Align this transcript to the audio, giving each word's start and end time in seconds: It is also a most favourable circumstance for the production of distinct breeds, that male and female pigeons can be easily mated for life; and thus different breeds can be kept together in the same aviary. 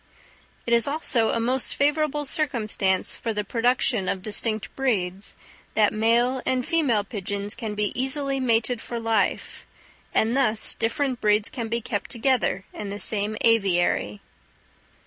It 0.65 0.73
is 0.73 0.87
also 0.87 1.29
a 1.29 1.39
most 1.39 1.75
favourable 1.75 2.25
circumstance 2.25 3.15
for 3.15 3.33
the 3.33 3.43
production 3.43 4.09
of 4.09 4.23
distinct 4.23 4.75
breeds, 4.75 5.35
that 5.75 5.93
male 5.93 6.41
and 6.43 6.65
female 6.65 7.03
pigeons 7.03 7.53
can 7.53 7.75
be 7.75 7.91
easily 7.93 8.39
mated 8.39 8.81
for 8.81 8.99
life; 8.99 9.63
and 10.11 10.35
thus 10.35 10.73
different 10.73 11.21
breeds 11.21 11.51
can 11.51 11.67
be 11.67 11.81
kept 11.81 12.09
together 12.09 12.65
in 12.73 12.89
the 12.89 12.97
same 12.97 13.37
aviary. 13.41 14.21